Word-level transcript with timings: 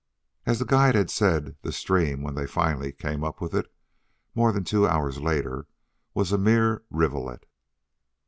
As 0.47 0.57
the 0.57 0.65
guide 0.65 0.95
had 0.95 1.11
said, 1.11 1.57
the 1.61 1.71
stream, 1.71 2.23
when 2.23 2.33
they 2.33 2.47
finally 2.47 2.91
came 2.91 3.23
up 3.23 3.39
with 3.39 3.53
it 3.53 3.71
more 4.33 4.51
than 4.51 4.63
two 4.63 4.87
hours 4.87 5.19
later, 5.21 5.67
was 6.15 6.31
a 6.31 6.39
mere 6.39 6.81
rivulet. 6.89 7.45